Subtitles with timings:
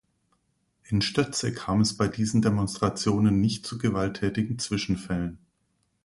[0.85, 5.37] In Stoetze kam es bei diesen Demonstrationen nicht zu gewalttätigen Zwischenfällen.